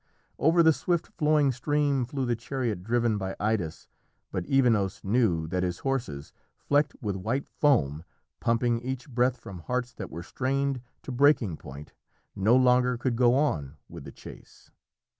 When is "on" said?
13.35-13.77